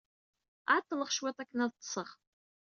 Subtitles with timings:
[0.73, 2.09] Ɛeḍḍleɣ cwiṭ akken ad ḍḍseɣ.